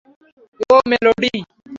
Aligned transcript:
ওহ, 0.67 0.81
melody. 0.89 1.31